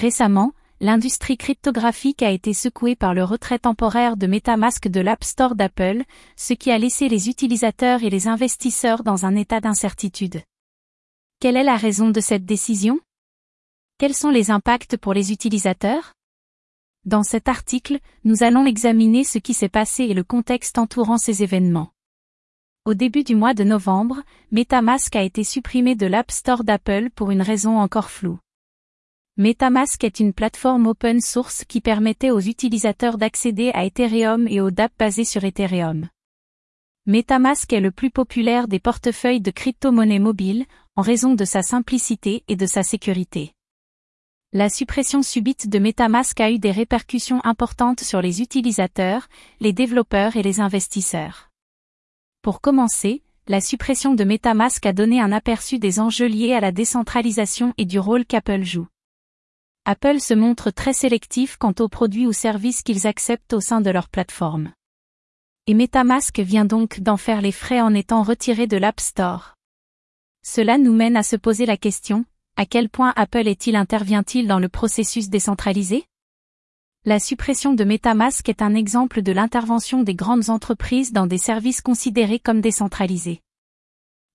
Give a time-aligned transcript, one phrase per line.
[0.00, 5.54] Récemment, l'industrie cryptographique a été secouée par le retrait temporaire de MetaMask de l'App Store
[5.54, 6.04] d'Apple,
[6.36, 10.40] ce qui a laissé les utilisateurs et les investisseurs dans un état d'incertitude.
[11.38, 12.98] Quelle est la raison de cette décision?
[13.98, 16.14] Quels sont les impacts pour les utilisateurs?
[17.04, 21.42] Dans cet article, nous allons examiner ce qui s'est passé et le contexte entourant ces
[21.42, 21.92] événements.
[22.86, 27.30] Au début du mois de novembre, MetaMask a été supprimé de l'App Store d'Apple pour
[27.32, 28.38] une raison encore floue.
[29.40, 34.70] MetaMask est une plateforme open source qui permettait aux utilisateurs d'accéder à Ethereum et aux
[34.70, 36.10] dApps basés sur Ethereum.
[37.06, 42.44] MetaMask est le plus populaire des portefeuilles de crypto-monnaies mobiles, en raison de sa simplicité
[42.48, 43.54] et de sa sécurité.
[44.52, 49.26] La suppression subite de MetaMask a eu des répercussions importantes sur les utilisateurs,
[49.58, 51.48] les développeurs et les investisseurs.
[52.42, 56.72] Pour commencer, la suppression de MetaMask a donné un aperçu des enjeux liés à la
[56.72, 58.86] décentralisation et du rôle qu'Apple joue.
[59.86, 63.90] Apple se montre très sélectif quant aux produits ou services qu'ils acceptent au sein de
[63.90, 64.72] leur plateforme.
[65.66, 69.54] Et MetaMask vient donc d'en faire les frais en étant retiré de l'App Store.
[70.42, 74.58] Cela nous mène à se poser la question, à quel point Apple est-il intervient-il dans
[74.58, 76.04] le processus décentralisé?
[77.06, 81.80] La suppression de MetaMask est un exemple de l'intervention des grandes entreprises dans des services
[81.80, 83.40] considérés comme décentralisés.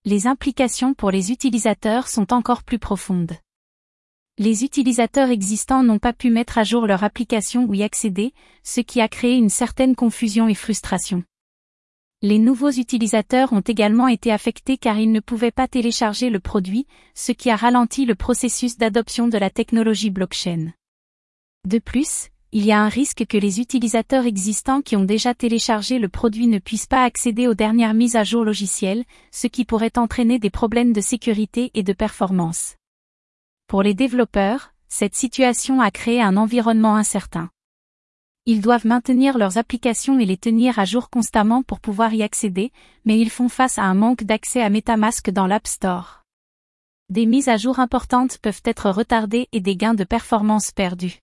[0.06, 3.34] Les implications pour les utilisateurs sont encore plus profondes.
[4.38, 8.34] Les utilisateurs existants n'ont pas pu mettre à jour leur application ou y accéder,
[8.64, 11.24] ce qui a créé une certaine confusion et frustration.
[12.22, 16.86] Les nouveaux utilisateurs ont également été affectés car ils ne pouvaient pas télécharger le produit,
[17.14, 20.74] ce qui a ralenti le processus d'adoption de la technologie blockchain.
[21.66, 25.98] De plus, il y a un risque que les utilisateurs existants qui ont déjà téléchargé
[25.98, 29.98] le produit ne puissent pas accéder aux dernières mises à jour logicielles, ce qui pourrait
[29.98, 32.76] entraîner des problèmes de sécurité et de performance.
[33.68, 37.50] Pour les développeurs, cette situation a créé un environnement incertain.
[38.46, 42.72] Ils doivent maintenir leurs applications et les tenir à jour constamment pour pouvoir y accéder,
[43.04, 46.22] mais ils font face à un manque d'accès à MetaMask dans l'App Store.
[47.10, 51.20] Des mises à jour importantes peuvent être retardées et des gains de performance perdus.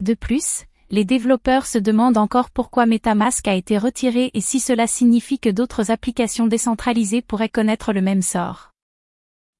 [0.00, 4.86] De plus, les développeurs se demandent encore pourquoi MetaMask a été retiré et si cela
[4.86, 8.70] signifie que d'autres applications décentralisées pourraient connaître le même sort.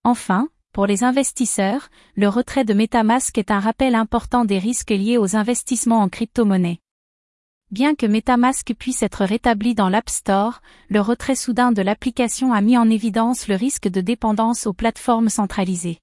[0.04, 5.18] Enfin, pour les investisseurs, le retrait de MetaMask est un rappel important des risques liés
[5.18, 6.78] aux investissements en crypto-monnaie.
[7.70, 12.60] Bien que MetaMask puisse être rétabli dans l'App Store, le retrait soudain de l'application a
[12.60, 15.98] mis en évidence le risque de dépendance aux plateformes centralisées.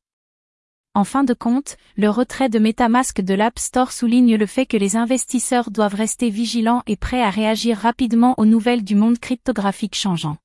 [0.93, 4.77] En fin de compte, le retrait de MetaMask de l'App Store souligne le fait que
[4.77, 9.95] les investisseurs doivent rester vigilants et prêts à réagir rapidement aux nouvelles du monde cryptographique
[9.95, 10.37] changeant.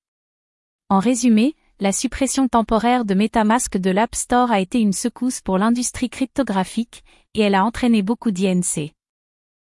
[0.88, 5.56] En résumé, la suppression temporaire de MetaMask de l'App Store a été une secousse pour
[5.56, 7.02] l'industrie cryptographique,
[7.34, 8.92] et elle a entraîné beaucoup d'INC.